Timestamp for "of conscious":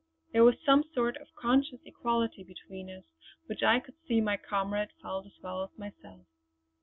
1.17-1.79